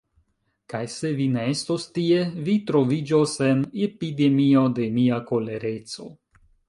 Kaj 0.71 0.79
se 0.93 1.09
vi 1.17 1.25
ne 1.33 1.43
estos 1.49 1.85
tie, 1.97 2.23
vi 2.47 2.55
troviĝos 2.71 3.35
en 3.51 3.61
epidemio 3.89 4.65
de 4.81 4.89
mia 4.97 5.21
kolereco. 5.33 6.09